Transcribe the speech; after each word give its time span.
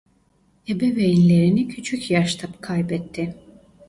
Ebeveynlerini 0.69 1.67
küçük 1.67 2.11
yaşta 2.11 2.47
kaybetti. 2.61 3.35